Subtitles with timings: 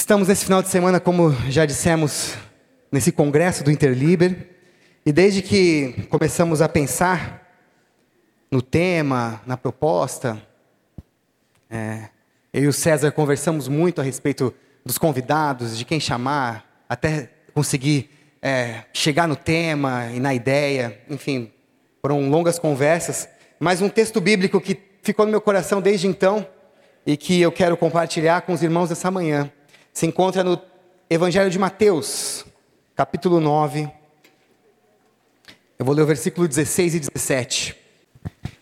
[0.00, 2.34] Estamos nesse final de semana, como já dissemos,
[2.90, 4.48] nesse congresso do Interliber,
[5.04, 7.46] e desde que começamos a pensar
[8.50, 10.40] no tema, na proposta,
[11.68, 12.08] é,
[12.50, 14.54] eu e o César conversamos muito a respeito
[14.86, 18.08] dos convidados, de quem chamar, até conseguir
[18.40, 21.52] é, chegar no tema e na ideia, enfim,
[22.00, 23.28] foram longas conversas,
[23.60, 26.44] mas um texto bíblico que ficou no meu coração desde então
[27.04, 29.52] e que eu quero compartilhar com os irmãos essa manhã
[29.92, 30.60] se encontra no
[31.08, 32.44] Evangelho de Mateus,
[32.94, 33.90] capítulo 9.
[35.78, 37.76] Eu vou ler o versículo 16 e 17.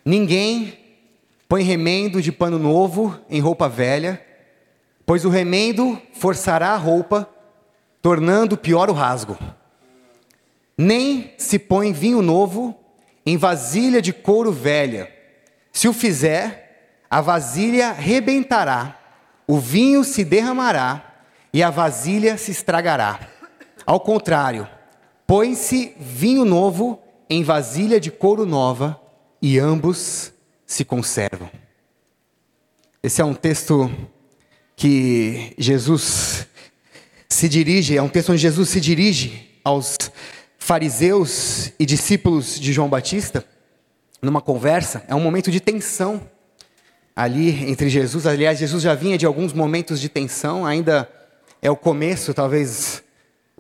[0.05, 0.79] Ninguém
[1.49, 4.25] põe remendo de pano novo em roupa velha,
[5.05, 7.29] pois o remendo forçará a roupa,
[8.01, 9.39] tornando pior o rasgo.
[10.77, 12.75] Nem se põe vinho novo
[13.27, 15.13] em vasilha de couro velha.
[15.73, 18.99] Se o fizer, a vasilha rebentará,
[19.47, 21.08] o vinho se derramará
[21.59, 23.19] e a vasilha se estragará.
[23.85, 24.69] Ao contrário,
[25.27, 28.97] põe-se vinho novo em vasilha de couro nova
[29.43, 30.33] e ambos
[30.65, 31.51] se conservam.
[33.03, 33.91] Esse é um texto
[34.77, 36.47] que Jesus
[37.29, 39.97] se dirige, é um texto onde Jesus se dirige aos
[40.61, 43.45] fariseus e discípulos de João Batista
[44.23, 46.23] numa conversa, é um momento de tensão
[47.17, 48.29] ali entre Jesus.
[48.29, 51.18] Aliás, Jesus já vinha de alguns momentos de tensão, ainda
[51.61, 53.03] é o começo, talvez,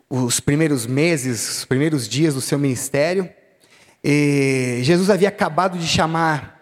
[0.08, 3.28] os primeiros meses, os primeiros dias do seu ministério.
[4.02, 6.58] E Jesus havia acabado de chamar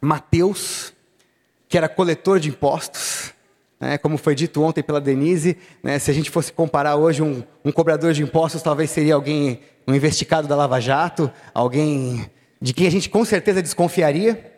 [0.00, 0.92] Mateus,
[1.68, 3.32] que era coletor de impostos,
[3.80, 7.42] né, como foi dito ontem pela Denise, né, se a gente fosse comparar hoje um,
[7.64, 12.86] um, cobrador de impostos, talvez seria alguém, um investigado da Lava Jato, alguém de quem
[12.86, 14.52] a gente com certeza desconfiaria,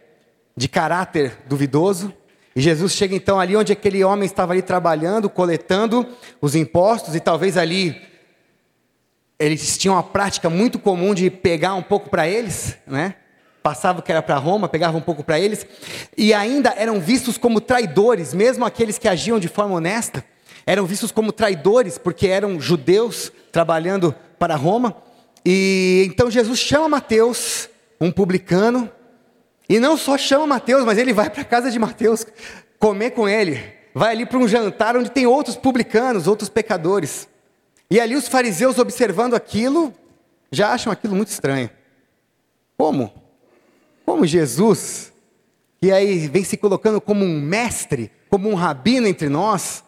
[0.56, 2.12] de caráter duvidoso.
[2.58, 6.04] E Jesus chega então ali onde aquele homem estava ali trabalhando, coletando
[6.40, 8.02] os impostos, e talvez ali
[9.38, 13.14] eles tinham uma prática muito comum de pegar um pouco para eles, né?
[13.62, 15.64] Passava o que era para Roma, pegava um pouco para eles,
[16.16, 20.24] e ainda eram vistos como traidores, mesmo aqueles que agiam de forma honesta,
[20.66, 24.96] eram vistos como traidores porque eram judeus trabalhando para Roma.
[25.46, 27.68] E então Jesus chama Mateus,
[28.00, 28.90] um publicano,
[29.68, 32.26] e não só chama Mateus, mas ele vai para a casa de Mateus
[32.78, 33.62] comer com ele.
[33.94, 37.28] Vai ali para um jantar onde tem outros publicanos, outros pecadores.
[37.90, 39.92] E ali os fariseus observando aquilo,
[40.50, 41.70] já acham aquilo muito estranho.
[42.76, 43.12] Como?
[44.06, 45.12] Como Jesus,
[45.80, 49.84] que aí vem se colocando como um mestre, como um rabino entre nós,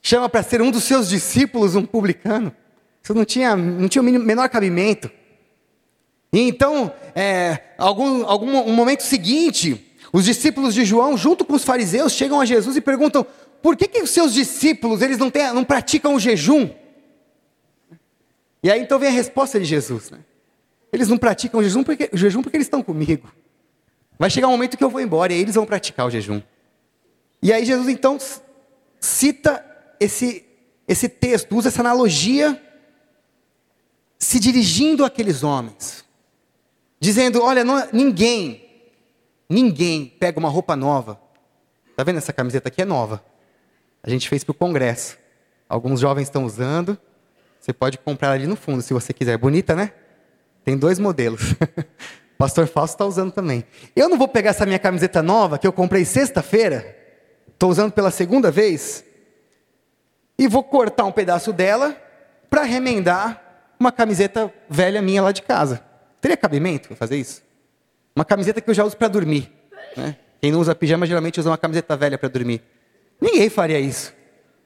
[0.00, 2.54] chama para ser um dos seus discípulos um publicano?
[3.02, 5.10] Isso não tinha, não tinha o menor cabimento.
[6.32, 11.62] E então, é, algum, algum um momento seguinte, os discípulos de João, junto com os
[11.62, 13.26] fariseus, chegam a Jesus e perguntam:
[13.60, 16.70] por que, que os seus discípulos eles não, têm, não praticam o jejum?
[18.62, 20.20] E aí então vem a resposta de Jesus: né?
[20.90, 23.30] eles não praticam o jejum porque, o jejum porque eles estão comigo.
[24.18, 26.40] Vai chegar um momento que eu vou embora e eles vão praticar o jejum.
[27.42, 28.18] E aí Jesus então
[29.00, 29.64] cita
[30.00, 30.44] esse,
[30.88, 32.60] esse texto, usa essa analogia,
[34.18, 36.02] se dirigindo àqueles homens
[37.02, 38.64] dizendo: Olha, não, ninguém,
[39.50, 41.20] ninguém pega uma roupa nova.
[41.96, 43.22] Tá vendo essa camiseta aqui é nova?
[44.02, 45.18] A gente fez para o congresso.
[45.68, 46.96] Alguns jovens estão usando.
[47.60, 49.36] Você pode comprar ali no fundo se você quiser.
[49.36, 49.92] Bonita, né?
[50.64, 51.54] Tem dois modelos.
[52.38, 53.64] Pastor Fausto está usando também.
[53.94, 56.96] Eu não vou pegar essa minha camiseta nova que eu comprei sexta-feira.
[57.48, 59.04] Estou usando pela segunda vez.
[60.38, 61.96] E vou cortar um pedaço dela
[62.48, 65.91] para remendar uma camiseta velha minha lá de casa.
[66.22, 67.42] Teria cabimento fazer isso?
[68.14, 69.50] Uma camiseta que eu já uso para dormir.
[69.96, 70.16] Né?
[70.40, 72.62] Quem não usa pijama geralmente usa uma camiseta velha para dormir.
[73.20, 74.14] Ninguém faria isso.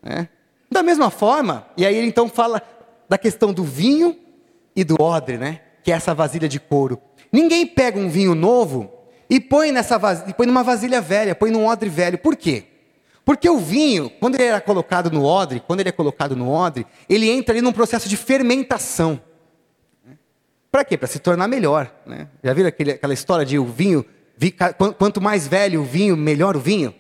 [0.03, 0.29] Né?
[0.71, 2.61] Da mesma forma, e aí ele então fala
[3.09, 4.19] da questão do vinho
[4.75, 5.63] e do odre, né?
[5.83, 7.01] que é essa vasilha de couro.
[7.33, 8.93] Ninguém pega um vinho novo
[9.31, 12.19] e põe, nessa vasilha, põe numa vasilha velha, põe num odre velho.
[12.19, 12.65] Por quê?
[13.25, 16.87] Porque o vinho, quando ele era colocado no odre, quando ele é colocado no odre,
[17.09, 19.21] ele entra ali num processo de fermentação.
[20.77, 20.99] Para quê?
[20.99, 21.91] Para se tornar melhor.
[22.05, 22.29] Né?
[22.45, 24.05] Já viram aquele, aquela história de o vinho,
[24.99, 26.95] quanto mais velho o vinho, melhor o vinho?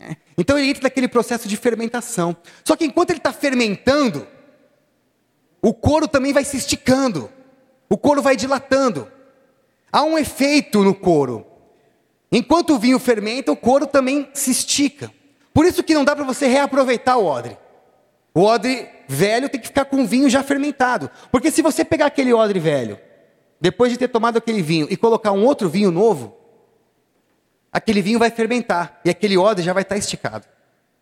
[0.00, 0.14] É.
[0.38, 2.36] Então ele entra naquele processo de fermentação.
[2.62, 4.28] Só que enquanto ele está fermentando,
[5.60, 7.28] o couro também vai se esticando,
[7.90, 9.10] o couro vai dilatando.
[9.90, 11.44] Há um efeito no couro.
[12.30, 15.12] Enquanto o vinho fermenta, o couro também se estica.
[15.52, 17.58] Por isso que não dá para você reaproveitar o odre.
[18.32, 21.10] O odre velho tem que ficar com o vinho já fermentado.
[21.32, 23.04] Porque se você pegar aquele odre velho
[23.60, 26.36] depois de ter tomado aquele vinho e colocar um outro vinho novo,
[27.72, 30.46] aquele vinho vai fermentar e aquele odre já vai estar esticado.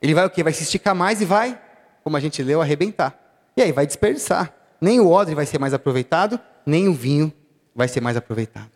[0.01, 0.43] Ele vai o quê?
[0.43, 1.59] Vai se esticar mais e vai
[2.05, 3.19] como a gente leu, arrebentar.
[3.57, 4.55] E aí vai desperdiçar.
[4.79, 7.33] Nem o odre vai ser mais aproveitado, nem o vinho
[7.75, 8.71] vai ser mais aproveitado.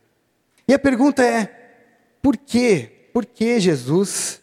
[0.67, 1.47] E a pergunta é:
[2.23, 3.11] por quê?
[3.13, 4.41] Por que Jesus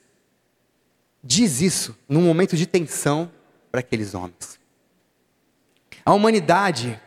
[1.24, 3.32] diz isso num momento de tensão
[3.72, 4.60] para aqueles homens?
[6.06, 7.02] A humanidade,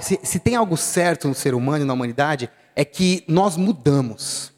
[0.00, 4.52] se, tem algo certo no ser humano e na humanidade, é que nós mudamos.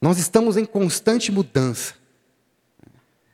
[0.00, 1.94] Nós estamos em constante mudança.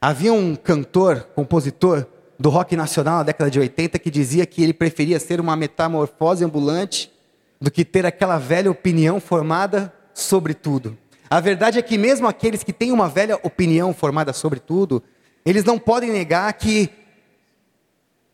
[0.00, 2.06] Havia um cantor, compositor
[2.38, 6.44] do rock nacional na década de 80 que dizia que ele preferia ser uma metamorfose
[6.44, 7.12] ambulante
[7.60, 10.96] do que ter aquela velha opinião formada sobre tudo.
[11.30, 15.02] A verdade é que mesmo aqueles que têm uma velha opinião formada sobre tudo,
[15.44, 16.90] eles não podem negar que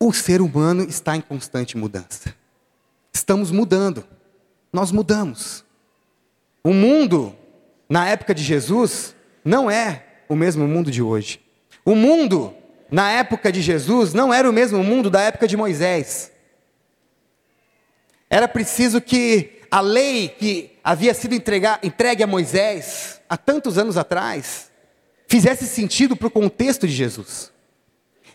[0.01, 2.35] o ser humano está em constante mudança.
[3.13, 4.03] Estamos mudando.
[4.73, 5.63] Nós mudamos.
[6.65, 7.37] O mundo,
[7.87, 9.15] na época de Jesus,
[9.45, 11.41] não é o mesmo mundo de hoje.
[11.85, 12.55] O mundo,
[12.91, 16.33] na época de Jesus, não era o mesmo mundo da época de Moisés.
[18.31, 24.71] Era preciso que a lei que havia sido entregue a Moisés há tantos anos atrás
[25.29, 27.53] fizesse sentido para o contexto de Jesus.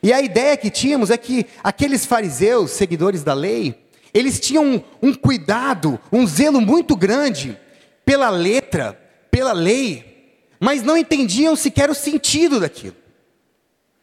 [0.02, 5.14] E a ideia que tínhamos é que aqueles fariseus, seguidores da lei, eles tinham um,
[5.14, 7.60] cuidado, um zelo muito grande
[8.06, 8.94] pela letra,
[9.30, 12.96] pela lei, mas não entendiam sequer o sentido daquilo.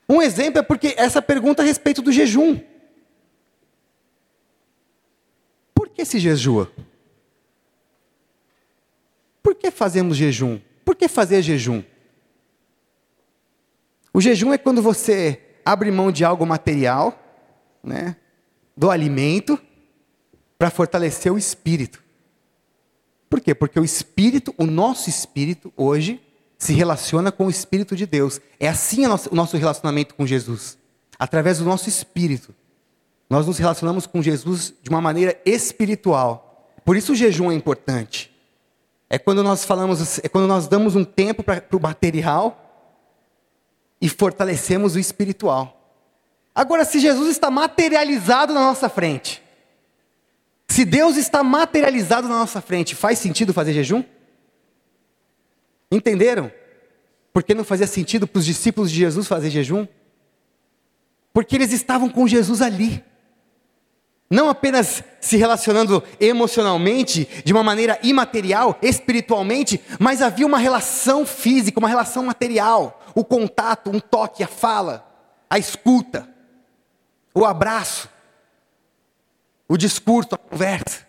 [0.08, 2.60] Um exemplo é porque essa pergunta a respeito do jejum.
[5.74, 6.70] Por que se jejua?
[9.42, 10.60] Por que fazemos jejum?
[10.84, 11.82] Por que fazer jejum?
[14.12, 17.18] O jejum é quando você abre mão de algo material,
[17.82, 18.16] né,
[18.76, 19.58] do alimento,
[20.58, 22.02] para fortalecer o espírito.
[23.28, 23.54] Por quê?
[23.54, 26.20] Porque o espírito, o nosso espírito, hoje,
[26.58, 28.40] se relaciona com o espírito de Deus.
[28.60, 30.78] É assim o nosso relacionamento com Jesus
[31.18, 32.54] através do nosso espírito.
[33.30, 36.68] Nós nos relacionamos com Jesus de uma maneira espiritual.
[36.84, 38.30] Por isso o jejum é importante.
[39.08, 42.61] É quando nós falamos, é quando nós damos um tempo para o material
[44.02, 45.78] e fortalecemos o espiritual.
[46.52, 49.40] Agora, se Jesus está materializado na nossa frente,
[50.66, 54.02] se Deus está materializado na nossa frente, faz sentido fazer jejum?
[55.88, 56.50] Entenderam?
[57.32, 59.86] Porque não fazia sentido para os discípulos de Jesus fazer jejum?
[61.32, 63.02] Porque eles estavam com Jesus ali.
[64.28, 71.78] Não apenas se relacionando emocionalmente, de uma maneira imaterial, espiritualmente, mas havia uma relação física,
[71.78, 75.08] uma relação material o contato, um toque, a fala,
[75.48, 76.28] a escuta,
[77.34, 78.08] o abraço,
[79.68, 81.06] o discurso, a conversa.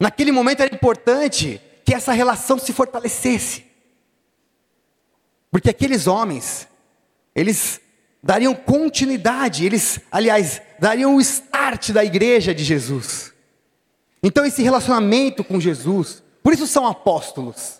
[0.00, 3.64] Naquele momento era importante que essa relação se fortalecesse.
[5.50, 6.68] Porque aqueles homens,
[7.34, 7.80] eles
[8.22, 13.32] dariam continuidade, eles, aliás, dariam o start da igreja de Jesus.
[14.22, 17.77] Então, esse relacionamento com Jesus, por isso são apóstolos.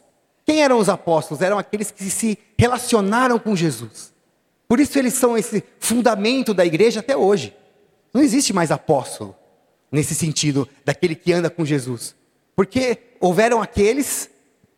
[0.49, 1.43] Quem eram os apóstolos?
[1.43, 4.15] Eram aqueles que se relacionaram com Jesus.
[4.67, 7.55] Por isso eles são esse fundamento da igreja até hoje.
[8.15, 9.37] Não existe mais apóstolo
[9.93, 12.17] nesse sentido daquele que anda com Jesus.
[12.57, 14.31] Porque houveram aqueles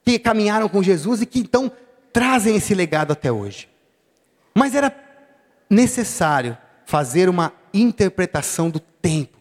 [0.05, 1.71] que caminharam com Jesus e que então
[2.13, 3.69] trazem esse legado até hoje.
[4.53, 4.93] Mas era
[5.71, 9.39] necessário fazer uma interpretação do tempo.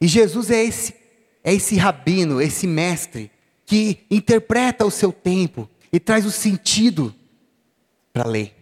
[0.00, 1.00] E Jesus é esse
[1.44, 3.30] é esse rabino, esse mestre
[3.72, 7.14] que interpreta o seu tempo e traz o sentido
[8.12, 8.54] para a lei.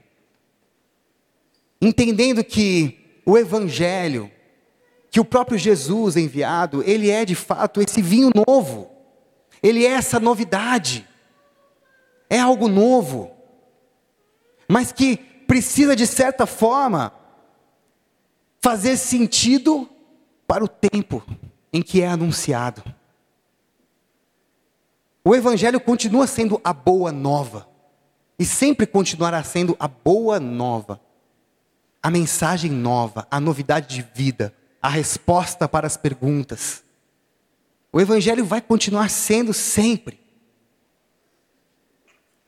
[1.83, 4.31] Entendendo que o Evangelho,
[5.11, 8.89] que o próprio Jesus enviado, ele é de fato esse vinho novo,
[9.61, 11.05] ele é essa novidade,
[12.29, 13.33] é algo novo,
[14.69, 17.13] mas que precisa de certa forma
[18.61, 19.91] fazer sentido
[20.47, 21.21] para o tempo
[21.73, 23.00] em que é anunciado.
[25.25, 27.69] O Evangelho continua sendo a boa nova.
[28.39, 31.01] E sempre continuará sendo a boa nova.
[32.03, 36.83] A mensagem nova, a novidade de vida, a resposta para as perguntas.
[37.93, 40.19] O Evangelho vai continuar sendo sempre.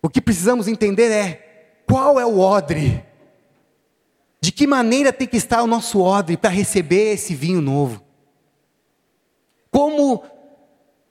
[0.00, 3.05] O que precisamos entender é qual é o odre.
[4.41, 8.02] De que maneira tem que estar o nosso odre para receber esse vinho novo?
[9.71, 10.25] Como,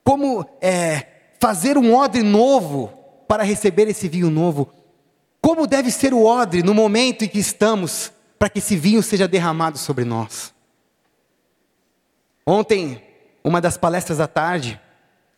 [0.03, 1.10] como é,
[1.41, 2.93] fazer um odre novo
[3.27, 4.71] para receber esse vinho novo.
[5.41, 9.27] Como deve ser o odre no momento em que estamos para que esse vinho seja
[9.27, 10.53] derramado sobre nós?
[12.45, 13.03] Ontem,
[13.43, 14.79] uma das palestras da tarde,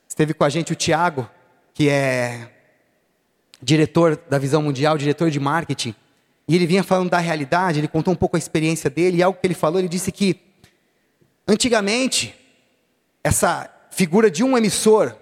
[0.05, 1.29] esteve com a gente o Tiago,
[1.73, 2.51] que é
[3.61, 5.95] diretor da Visão Mundial, diretor de marketing,
[6.45, 9.39] E ele vinha falando da realidade, ele contou um pouco a experiência dele, e algo
[9.39, 10.37] que ele falou, ele disse que
[11.47, 12.35] antigamente
[13.23, 15.15] essa figura de um emissor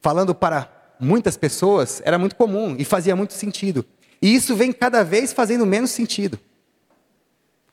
[0.00, 3.84] falando para muitas pessoas era muito comum e fazia muito sentido.
[4.20, 6.38] E isso vem cada vez fazendo menos sentido.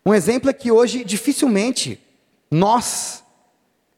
[0.05, 2.00] Um exemplo é que hoje dificilmente
[2.51, 3.24] nós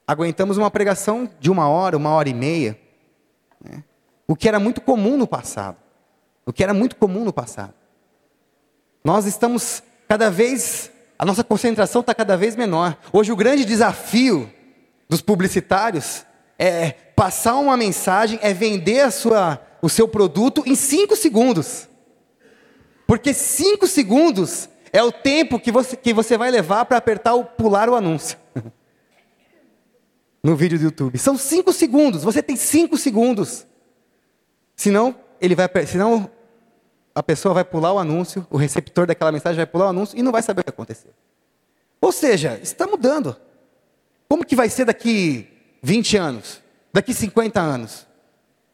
[0.08, 2.80] aguentamos uma pregação de uma hora, uma hora e meia,
[3.62, 3.84] né?
[4.26, 5.78] o que era muito comum no passado.
[6.46, 7.74] O que era muito comum no passado.
[9.04, 12.98] Nós estamos cada vez, a nossa concentração está cada vez menor.
[13.12, 14.50] Hoje o grande desafio
[15.10, 16.26] dos publicitários
[16.58, 21.88] é passar uma mensagem, é vender a sua, o seu produto em cinco segundos.
[23.06, 27.44] Porque cinco segundos é o tempo que você, que você vai levar para apertar o
[27.44, 28.38] pular o anúncio.
[30.44, 31.18] no vídeo do YouTube.
[31.18, 32.24] São cinco segundos.
[32.24, 33.68] Você tem cinco segundos.
[34.76, 36.30] Senão, ele vai, senão
[37.14, 40.22] a pessoa vai pular o anúncio, o receptor daquela mensagem vai pular o anúncio e
[40.22, 41.12] não vai saber o que aconteceu.
[42.00, 43.36] Ou seja, está mudando.
[44.30, 45.48] Como que vai ser daqui
[45.82, 46.62] 20 anos?
[46.94, 48.08] Daqui 50 anos?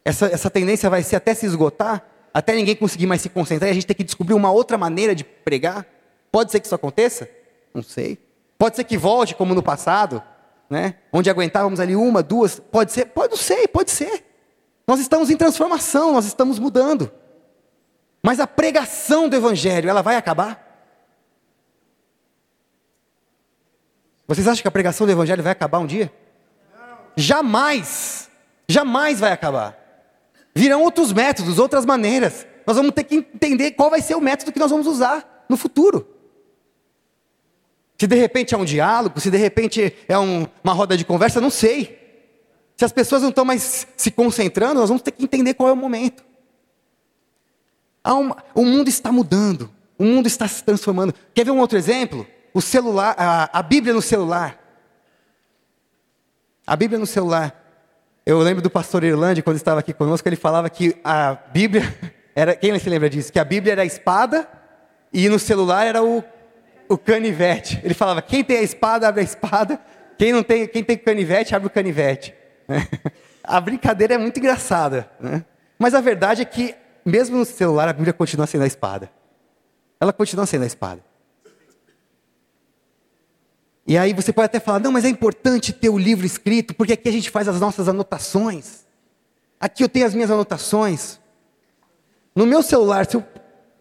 [0.06, 2.06] Essa, essa tendência vai ser até se esgotar?
[2.34, 5.14] Até ninguém conseguir mais se concentrar e a gente ter que descobrir uma outra maneira
[5.14, 5.86] de pregar?
[6.32, 7.30] Pode ser que isso aconteça?
[7.74, 8.18] Não sei.
[8.58, 10.22] Pode ser que volte como no passado,
[10.70, 10.96] né?
[11.12, 14.26] Onde aguentávamos ali uma, duas, pode ser, pode não sei, pode ser.
[14.88, 17.12] Nós estamos em transformação, nós estamos mudando.
[18.22, 20.64] Mas a pregação do evangelho, ela vai acabar?
[24.28, 26.12] Vocês acham que a pregação do evangelho vai acabar um dia?
[27.16, 28.30] Jamais.
[28.68, 29.78] Jamais vai acabar.
[30.56, 32.46] Virão outros métodos, outras maneiras.
[32.66, 35.58] Nós vamos ter que entender qual vai ser o método que nós vamos usar no
[35.58, 36.08] futuro.
[38.00, 41.40] Se de repente é um diálogo, se de repente é um, uma roda de conversa,
[41.40, 42.00] não sei.
[42.76, 45.74] Se as pessoas não estão mais se concentrando, nós vamos ter que entender qual é
[45.74, 46.24] o momento.
[48.06, 51.14] Uma, o mundo está mudando, o mundo está se transformando.
[51.34, 52.28] Quer ver um outro exemplo?
[52.54, 54.60] O celular, a, a Bíblia no celular.
[56.66, 57.60] A Bíblia no celular.
[58.26, 61.84] Eu lembro do pastor Irlande, quando estava aqui conosco, ele falava que a Bíblia
[62.36, 62.56] era.
[62.56, 63.32] Quem se lembra disso?
[63.32, 64.48] Que a Bíblia era a espada
[65.12, 66.24] e no celular era o
[66.88, 67.80] o canivete.
[67.84, 69.80] Ele falava: quem tem a espada, abre a espada.
[70.18, 72.34] Quem não tem, quem tem canivete, abre o canivete.
[73.44, 75.10] A brincadeira é muito engraçada.
[75.20, 75.44] Né?
[75.78, 79.12] Mas a verdade é que, mesmo no celular, a Bíblia continua sendo a espada.
[80.00, 81.04] Ela continua sendo a espada.
[83.86, 86.94] E aí você pode até falar: não, mas é importante ter o livro escrito, porque
[86.94, 88.84] aqui a gente faz as nossas anotações.
[89.60, 91.20] Aqui eu tenho as minhas anotações.
[92.36, 93.24] No meu celular, se eu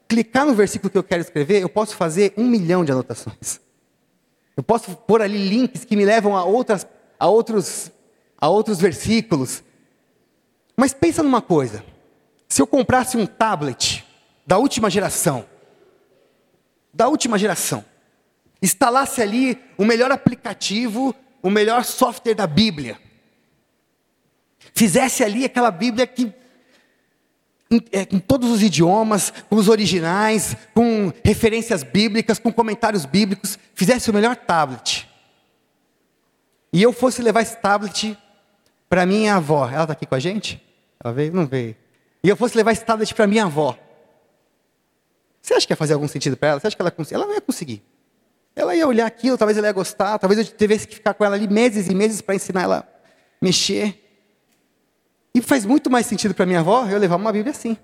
[0.09, 3.61] clicar no versículo que eu quero escrever, eu posso fazer um milhão de anotações.
[4.56, 6.87] Eu posso pôr ali links que me levam a, outras,
[7.18, 7.90] a, outros,
[8.38, 9.62] a outros versículos.
[10.76, 11.85] Mas pensa numa coisa:
[12.49, 14.04] se eu comprasse um tablet
[14.47, 15.47] da última geração,
[16.92, 17.85] da última geração,
[18.62, 22.99] instalasse ali o melhor aplicativo, o melhor software da Bíblia,
[24.73, 26.33] fizesse ali aquela Bíblia que
[27.73, 34.11] em, é, todos os idiomas, com os originais, com referências bíblicas, com comentários bíblicos, fizesse
[34.11, 35.09] o melhor tablet.
[36.73, 38.16] E eu fosse levar esse tablet
[38.88, 39.69] para minha avó.
[39.69, 40.62] Ela está aqui com a gente?
[41.02, 41.33] Ela veio?
[41.33, 41.75] Não veio.
[42.23, 43.76] E eu fosse levar esse tablet para minha avó.
[45.40, 46.61] Você acha que ia fazer algum sentido para ela?
[46.61, 47.83] Você acha que ela, ela não ia conseguir?
[48.54, 51.37] Ela ia olhar aquilo, talvez ela ia gostar, talvez eu tivesse que ficar com ela
[51.37, 52.85] ali meses e meses para ensinar ela a
[53.40, 53.99] mexer.
[55.35, 57.76] E faz muito mais sentido para minha avó eu levar uma Bíblia assim.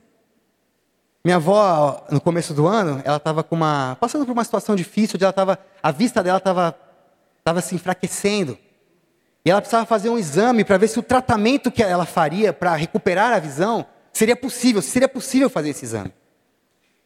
[1.25, 5.25] Minha avó, no começo do ano, ela estava uma, passando por uma situação difícil, onde
[5.25, 6.77] ela tava, a vista dela estava
[7.49, 8.59] tava se enfraquecendo.
[9.45, 12.75] E ela precisava fazer um exame para ver se o tratamento que ela faria para
[12.75, 16.13] recuperar a visão seria possível, se seria possível fazer esse exame.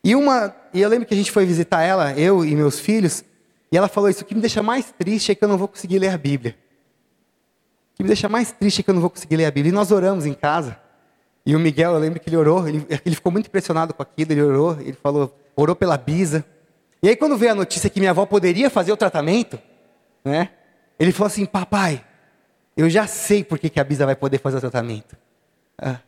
[0.03, 3.23] E uma, e eu lembro que a gente foi visitar ela, eu e meus filhos,
[3.73, 5.67] e ela falou isso: o que me deixa mais triste é que eu não vou
[5.67, 6.55] conseguir ler a Bíblia
[7.95, 9.71] que me deixa mais triste é que eu não vou conseguir ler a Bíblia.
[9.71, 10.77] E nós oramos em casa.
[11.45, 14.33] E o Miguel, eu lembro que ele orou, ele, ele ficou muito impressionado com aquilo,
[14.33, 16.45] ele orou, ele falou, orou pela Bisa.
[17.03, 19.59] E aí quando veio a notícia que minha avó poderia fazer o tratamento,
[20.25, 20.51] né?
[20.99, 22.05] Ele falou assim, papai,
[22.77, 25.17] eu já sei por que, que a Bisa vai poder fazer o tratamento.
[25.77, 25.99] Ah,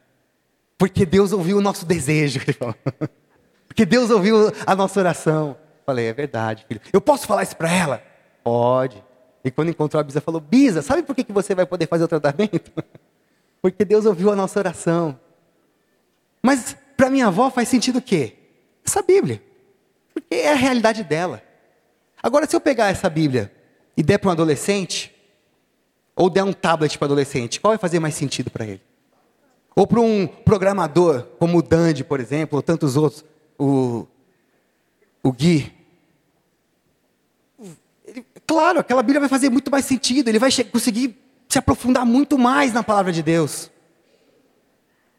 [0.78, 2.76] porque Deus ouviu o nosso desejo, ele falou.
[3.66, 5.56] Porque Deus ouviu a nossa oração.
[5.84, 6.80] Falei, é verdade, filho.
[6.92, 8.02] Eu posso falar isso para ela?
[8.42, 9.02] Pode.
[9.44, 12.04] E quando encontrou a Bisa, falou: Bisa, sabe por que, que você vai poder fazer
[12.04, 12.72] o tratamento?
[13.60, 15.18] Porque Deus ouviu a nossa oração.
[16.42, 18.34] Mas para minha avó faz sentido o quê?
[18.84, 19.42] Essa Bíblia.
[20.12, 21.42] Porque é a realidade dela.
[22.22, 23.52] Agora, se eu pegar essa Bíblia
[23.96, 25.14] e der para um adolescente,
[26.16, 28.82] ou der um tablet para adolescente, qual vai fazer mais sentido para ele?
[29.74, 33.24] Ou para um programador, como o Dandy, por exemplo, ou tantos outros,
[33.58, 34.06] o,
[35.24, 35.72] o Gui,
[38.06, 41.16] ele, claro, aquela Bíblia vai fazer muito mais sentido, ele vai conseguir
[41.48, 43.70] se aprofundar muito mais na palavra de Deus.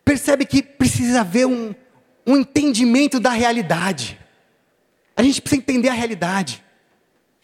[0.06, 1.74] Percebe que precisa haver um,
[2.26, 4.20] um entendimento da realidade.
[5.18, 6.64] A gente precisa entender a realidade.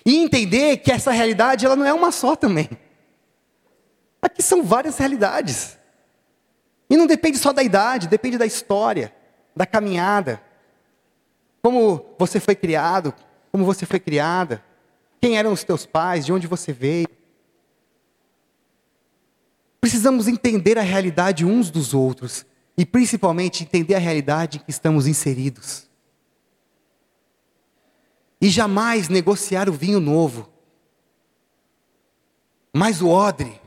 [0.06, 2.70] E entender que essa realidade ela não é uma só também.
[4.22, 5.78] Aqui são várias realidades.
[6.90, 9.14] E não depende só da idade, depende da história,
[9.56, 10.42] da caminhada.
[11.62, 13.14] Como você foi criado,
[13.52, 14.64] como você foi criada,
[15.20, 17.08] quem eram os teus pais, de onde você veio.
[19.80, 22.46] Precisamos entender a realidade uns dos outros
[22.78, 25.90] e principalmente entender a realidade em que estamos inseridos.
[28.40, 30.50] E jamais negociar o vinho novo.
[32.74, 33.62] Mas o odre,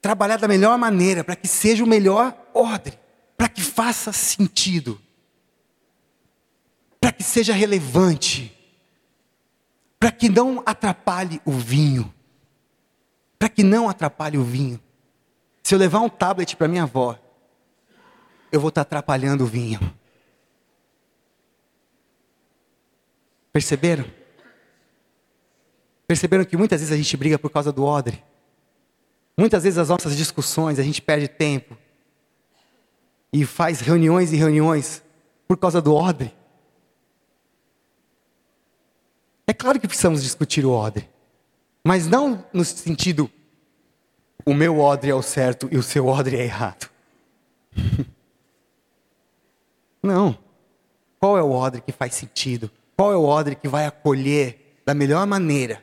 [0.00, 2.98] trabalhar da melhor maneira para que seja o melhor odre,
[3.36, 4.98] para que faça sentido,
[7.18, 8.56] que seja relevante,
[9.98, 12.14] para que não atrapalhe o vinho,
[13.36, 14.80] para que não atrapalhe o vinho.
[15.64, 17.18] Se eu levar um tablet para minha avó,
[18.52, 19.80] eu vou estar atrapalhando o vinho.
[23.52, 24.04] Perceberam?
[26.06, 28.22] Perceberam que muitas vezes a gente briga por causa do odre?
[29.36, 31.76] Muitas vezes as nossas discussões, a gente perde tempo
[33.32, 35.02] e faz reuniões e reuniões
[35.48, 36.37] por causa do odre.
[39.48, 41.08] É claro que precisamos discutir o odre,
[41.82, 43.30] mas não no sentido
[44.44, 46.90] o meu odre é o certo e o seu odre é errado.
[50.02, 50.38] Não.
[51.18, 52.70] Qual é o odre que faz sentido?
[52.94, 55.82] Qual é o odre que vai acolher da melhor maneira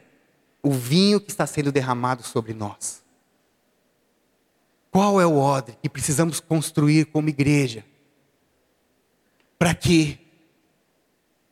[0.63, 3.03] o vinho que está sendo derramado sobre nós?
[4.91, 7.83] Qual é o odre que precisamos construir como igreja
[9.57, 10.19] para que,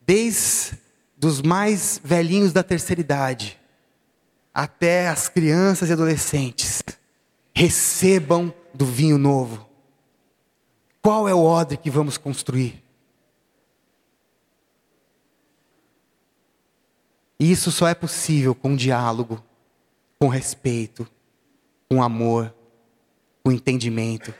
[0.05, 0.83] desde
[1.24, 3.60] os mais velhinhos da terceira idade
[4.53, 6.84] até as crianças e adolescentes,
[7.56, 9.67] recebam do vinho novo?
[11.02, 12.84] Qual é o odre que vamos construir?
[17.39, 19.43] E isso só é possível com diálogo,
[20.17, 21.06] com respeito,
[21.89, 22.56] com amor,
[23.43, 24.34] com entendimento,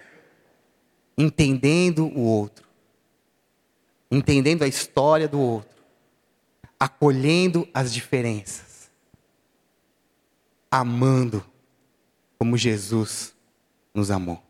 [1.18, 2.66] entendendo o outro,
[4.10, 5.83] entendendo a história do outro,
[6.84, 8.92] acolhendo as diferenças,
[10.70, 11.42] amando
[12.38, 13.34] como Jesus
[13.94, 14.44] nos amou.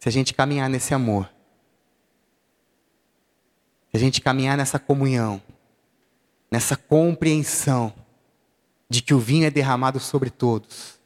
[0.00, 1.32] Se a gente caminhar nesse amor,
[3.92, 5.40] se a gente caminhar nessa comunhão,
[6.50, 7.94] nessa compreensão
[8.90, 10.98] de que o vinho é derramado sobre todos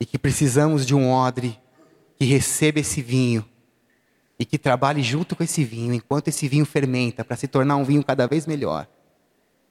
[0.00, 1.56] e que precisamos de um odre
[2.16, 3.48] que receba esse vinho
[4.42, 7.84] e que trabalhe junto com esse vinho, enquanto esse vinho fermenta para se tornar um
[7.84, 8.88] vinho cada vez melhor.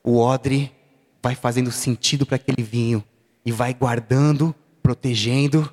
[0.02, 0.72] O odre
[1.22, 3.04] vai fazendo sentido para aquele vinho
[3.46, 5.70] e vai guardando, protegendo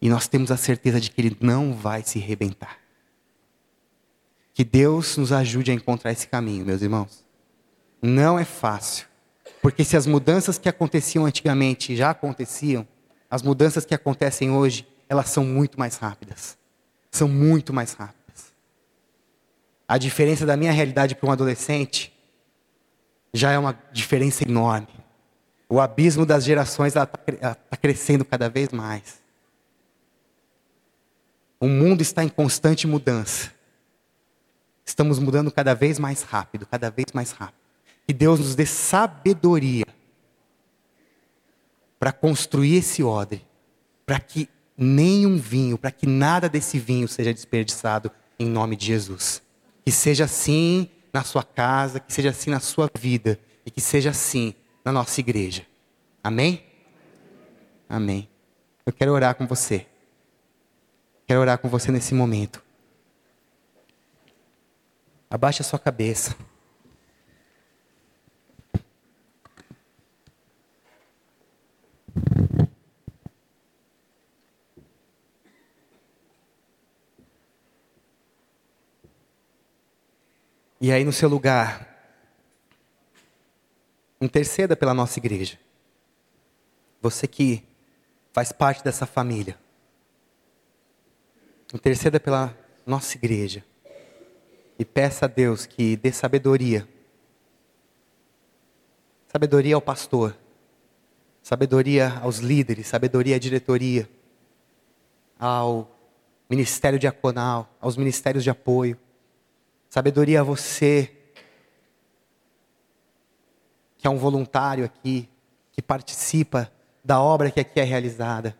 [0.00, 2.78] e nós temos a certeza de que ele não vai se rebentar.
[4.52, 7.24] Que Deus nos ajude a encontrar esse caminho, meus irmãos.
[8.00, 9.08] Não é fácil.
[9.60, 12.86] Porque se as mudanças que aconteciam antigamente já aconteciam,
[13.28, 16.56] as mudanças que acontecem hoje, elas são muito mais rápidas.
[17.14, 18.52] São muito mais rápidas.
[19.86, 22.12] A diferença da minha realidade para um adolescente
[23.32, 24.88] já é uma diferença enorme.
[25.68, 29.22] O abismo das gerações está tá crescendo cada vez mais.
[31.60, 33.52] O mundo está em constante mudança.
[34.84, 37.60] Estamos mudando cada vez mais rápido, cada vez mais rápido.
[38.08, 39.86] Que Deus nos dê sabedoria
[41.96, 43.46] para construir esse odre,
[44.04, 49.42] para que nenhum vinho, para que nada desse vinho seja desperdiçado em nome de Jesus.
[49.84, 54.10] Que seja assim na sua casa, que seja assim na sua vida e que seja
[54.10, 55.64] assim na nossa igreja.
[56.22, 56.64] Amém?
[57.88, 58.28] Amém.
[58.84, 59.86] Eu quero orar com você.
[61.26, 62.62] Quero orar com você nesse momento.
[65.30, 66.36] Abaixe a sua cabeça.
[80.84, 81.88] E aí no seu lugar,
[84.20, 85.58] interceda pela nossa igreja.
[87.00, 87.64] Você que
[88.34, 89.58] faz parte dessa família.
[91.72, 93.64] Interceda pela nossa igreja.
[94.78, 96.86] E peça a Deus que dê sabedoria.
[99.28, 100.36] Sabedoria ao pastor.
[101.42, 102.88] Sabedoria aos líderes.
[102.88, 104.06] Sabedoria à diretoria.
[105.38, 105.90] Ao
[106.46, 107.74] ministério diaconal.
[107.80, 108.98] Aos ministérios de apoio.
[109.94, 111.08] Sabedoria a você,
[113.96, 115.28] que é um voluntário aqui,
[115.70, 116.68] que participa
[117.04, 118.58] da obra que aqui é realizada.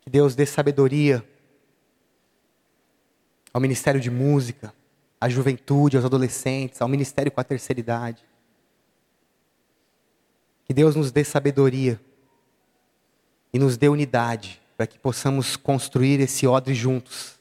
[0.00, 1.24] Que Deus dê sabedoria
[3.54, 4.74] ao Ministério de Música,
[5.20, 8.24] à juventude, aos adolescentes, ao Ministério com a terceira idade.
[10.64, 12.00] Que Deus nos dê sabedoria
[13.52, 17.37] e nos dê unidade para que possamos construir esse odre juntos.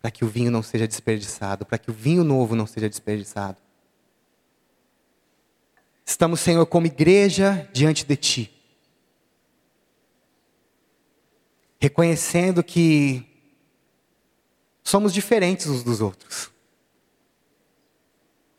[0.00, 3.58] Para que o vinho não seja desperdiçado, para que o vinho novo não seja desperdiçado.
[6.04, 8.52] Estamos, Senhor, como igreja diante de Ti.
[11.78, 13.24] Reconhecendo que
[14.82, 16.50] somos diferentes uns dos outros.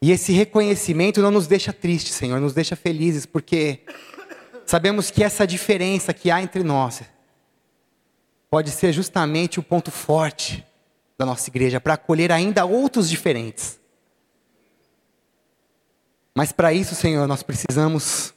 [0.01, 3.81] E esse reconhecimento não nos deixa tristes, Senhor, nos deixa felizes, porque
[4.65, 7.03] sabemos que essa diferença que há entre nós
[8.49, 10.65] pode ser justamente o ponto forte
[11.21, 13.79] da nossa igreja para acolher ainda outros diferentes.
[16.33, 18.33] Mas para isso, Senhor, nós precisamos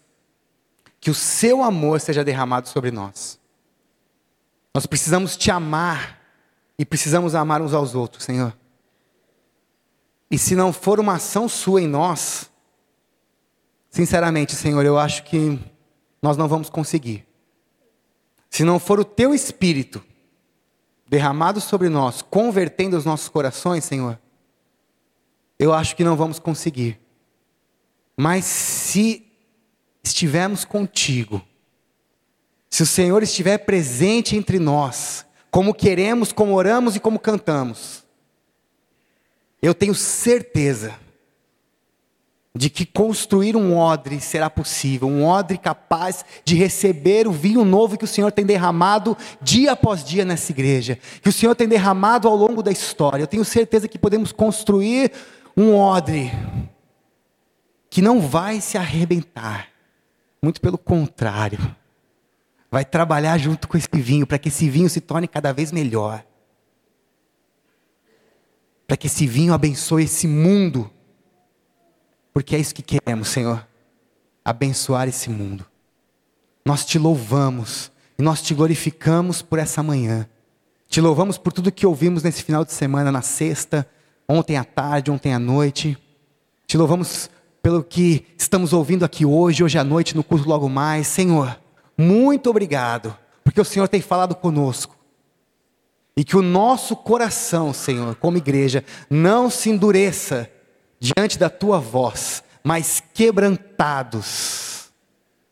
[1.00, 3.40] que o seu amor seja derramado sobre nós.
[4.74, 6.20] Nós precisamos te amar
[6.78, 8.54] e precisamos amar uns aos outros, Senhor.
[10.30, 12.50] E se não for uma ação sua em nós,
[13.88, 15.58] sinceramente, Senhor, eu acho que
[16.20, 17.26] nós não vamos conseguir.
[18.50, 20.04] Se não for o teu espírito
[21.06, 24.18] derramado sobre nós, convertendo os nossos corações, Senhor,
[25.58, 27.00] eu acho que não vamos conseguir.
[28.16, 29.26] Mas se
[30.02, 31.42] estivermos contigo,
[32.70, 38.04] se o Senhor estiver presente entre nós, como queremos, como oramos e como cantamos,
[39.62, 41.03] eu tenho certeza
[42.56, 47.98] de que construir um odre será possível, um odre capaz de receber o vinho novo
[47.98, 52.28] que o Senhor tem derramado dia após dia nessa igreja, que o Senhor tem derramado
[52.28, 53.22] ao longo da história.
[53.22, 55.10] Eu tenho certeza que podemos construir
[55.56, 56.30] um odre
[57.90, 59.68] que não vai se arrebentar.
[60.42, 61.58] Muito pelo contrário.
[62.70, 66.24] Vai trabalhar junto com esse vinho para que esse vinho se torne cada vez melhor.
[68.86, 70.90] Para que esse vinho abençoe esse mundo.
[72.34, 73.64] Porque é isso que queremos, Senhor.
[74.44, 75.64] Abençoar esse mundo.
[76.66, 80.28] Nós te louvamos e nós te glorificamos por essa manhã.
[80.88, 83.88] Te louvamos por tudo que ouvimos nesse final de semana, na sexta,
[84.28, 85.96] ontem à tarde, ontem à noite.
[86.66, 87.30] Te louvamos
[87.62, 91.06] pelo que estamos ouvindo aqui hoje, hoje à noite, no curso logo mais.
[91.06, 91.58] Senhor,
[91.96, 94.96] muito obrigado, porque o Senhor tem falado conosco.
[96.16, 100.50] E que o nosso coração, Senhor, como igreja, não se endureça
[100.98, 104.90] diante da tua voz, mas quebrantados,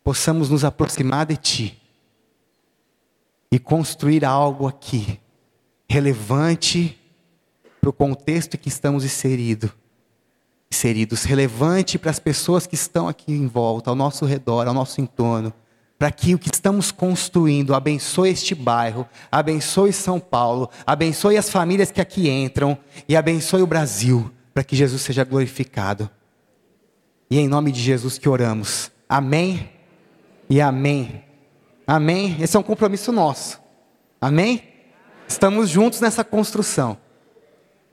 [0.03, 1.83] possamos nos aproximar de ti
[3.51, 5.21] e construir algo aqui
[5.89, 6.99] relevante
[7.81, 9.71] para o contexto em que estamos inseridos
[10.73, 15.03] inseridos, relevante para as pessoas que estão aqui em volta, ao nosso redor, ao nosso
[15.03, 15.53] entorno,
[15.99, 21.91] para que o que estamos construindo abençoe este bairro, abençoe São Paulo, abençoe as famílias
[21.91, 22.77] que aqui entram
[23.07, 26.11] e abençoe o Brasil, para que Jesus seja glorificado.
[27.31, 28.91] E em nome de Jesus que oramos.
[29.09, 29.71] Amém
[30.49, 31.25] e amém.
[31.87, 32.37] Amém.
[32.41, 33.61] Esse é um compromisso nosso.
[34.21, 34.63] Amém?
[35.27, 36.99] Estamos juntos nessa construção.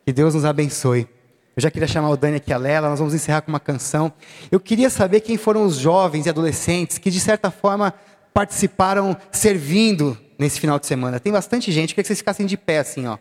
[0.06, 1.08] Que Deus nos abençoe.
[1.56, 4.14] Eu já queria chamar o Dani aqui a Lela, nós vamos encerrar com uma canção.
[4.52, 7.94] Eu queria saber quem foram os jovens e adolescentes que, de certa forma,
[8.34, 11.20] participaram servindo nesse final de semana.
[11.20, 13.18] Tem bastante gente, eu queria que vocês ficassem de pé assim, ó.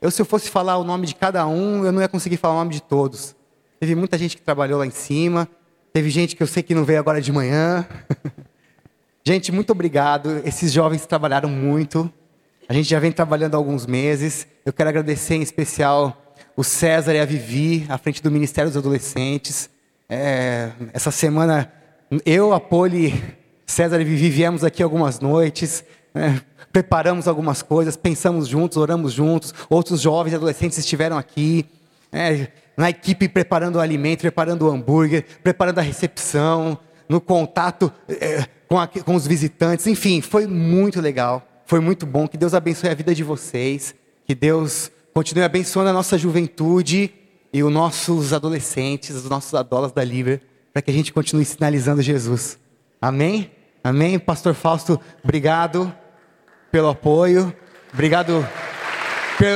[0.00, 2.54] Eu, se eu fosse falar o nome de cada um, eu não ia conseguir falar
[2.54, 3.36] o nome de todos.
[3.78, 5.46] Teve muita gente que trabalhou lá em cima,
[5.92, 7.86] teve gente que eu sei que não veio agora de manhã.
[9.22, 10.40] gente, muito obrigado.
[10.42, 12.10] Esses jovens trabalharam muito.
[12.66, 14.46] A gente já vem trabalhando há alguns meses.
[14.64, 18.78] Eu quero agradecer em especial o César e a Vivi, à frente do Ministério dos
[18.78, 19.68] Adolescentes.
[20.08, 21.70] É, essa semana,
[22.24, 23.22] eu, a Poli,
[23.66, 25.84] César e Vivi viemos aqui algumas noites,
[26.14, 26.40] né,
[26.72, 29.54] preparamos algumas coisas, pensamos juntos, oramos juntos.
[29.68, 31.66] Outros jovens e adolescentes estiveram aqui,
[32.12, 38.46] é, na equipe preparando o alimento, preparando o hambúrguer, preparando a recepção, no contato é,
[38.68, 39.86] com, a, com os visitantes.
[39.86, 42.28] Enfim, foi muito legal, foi muito bom.
[42.28, 43.94] Que Deus abençoe a vida de vocês,
[44.24, 47.12] que Deus Continue abençoando a nossa juventude
[47.52, 50.40] e os nossos adolescentes, os nossos adolas da Líbia,
[50.72, 52.58] para que a gente continue sinalizando Jesus.
[53.02, 53.50] Amém?
[53.82, 54.18] Amém?
[54.18, 55.92] Pastor Fausto, obrigado
[56.70, 57.54] pelo apoio.
[57.92, 58.46] Obrigado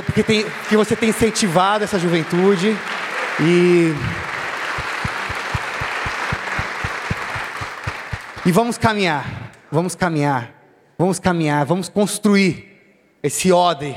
[0.06, 2.74] porque tem, que você tem incentivado essa juventude.
[3.40, 3.92] E.
[8.46, 9.52] E vamos caminhar.
[9.70, 10.54] Vamos caminhar.
[10.98, 11.66] Vamos caminhar.
[11.66, 12.80] Vamos construir
[13.22, 13.96] esse odre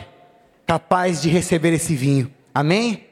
[0.66, 2.30] capaz de receber esse vinho.
[2.54, 3.07] Amém?